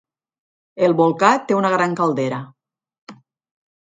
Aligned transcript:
El 0.87 0.95
volcà 1.01 1.29
té 1.51 1.57
una 1.57 1.71
gran 1.73 1.93
caldera. 1.99 2.39